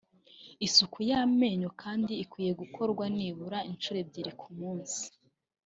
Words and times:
Isuku 0.67 0.97
y’amenyo 1.09 1.69
kandi 1.81 2.13
ikwiye 2.23 2.51
gukorwa 2.61 3.03
nibura 3.15 3.59
inshuro 3.69 3.97
ebyiri 4.03 4.31
ku 4.39 4.47
munsi 4.57 5.01